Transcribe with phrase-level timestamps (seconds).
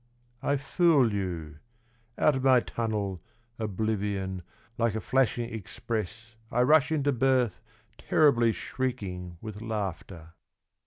[0.41, 1.59] I fool you;
[2.17, 3.21] out of my tunnel,
[3.59, 4.41] oblivion,
[4.75, 7.61] Like a Hashing express I rush into birth,
[7.99, 10.33] terribly shrieking With laughter.